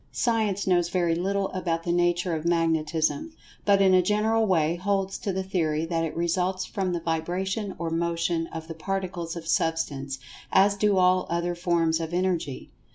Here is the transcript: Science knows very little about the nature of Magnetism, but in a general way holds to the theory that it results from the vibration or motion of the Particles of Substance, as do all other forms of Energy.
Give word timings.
Science 0.11 0.65
knows 0.65 0.89
very 0.89 1.13
little 1.13 1.49
about 1.49 1.83
the 1.83 1.91
nature 1.91 2.33
of 2.33 2.43
Magnetism, 2.43 3.33
but 3.65 3.83
in 3.83 3.93
a 3.93 4.01
general 4.01 4.47
way 4.47 4.75
holds 4.75 5.15
to 5.19 5.31
the 5.31 5.43
theory 5.43 5.85
that 5.85 6.03
it 6.03 6.17
results 6.17 6.65
from 6.65 6.91
the 6.91 6.99
vibration 6.99 7.75
or 7.77 7.91
motion 7.91 8.47
of 8.47 8.67
the 8.67 8.73
Particles 8.73 9.35
of 9.35 9.45
Substance, 9.47 10.17
as 10.51 10.75
do 10.75 10.97
all 10.97 11.27
other 11.29 11.53
forms 11.53 11.99
of 11.99 12.15
Energy. 12.15 12.71